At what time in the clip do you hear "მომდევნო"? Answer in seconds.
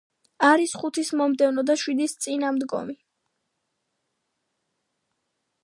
1.19-1.65